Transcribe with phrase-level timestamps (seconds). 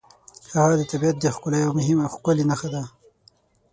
[0.59, 2.83] هغه د طبیعت د ښکلا یوه ښکلې نښه ده.